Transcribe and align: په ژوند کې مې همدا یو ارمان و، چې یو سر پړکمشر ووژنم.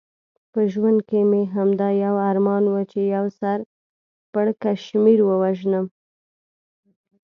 په 0.51 0.59
ژوند 0.71 0.99
کې 1.09 1.19
مې 1.29 1.43
همدا 1.55 1.89
یو 2.05 2.15
ارمان 2.29 2.63
و، 2.67 2.73
چې 2.91 2.99
یو 3.15 3.25
سر 3.39 3.57
پړکمشر 4.31 5.19
ووژنم. 5.25 5.85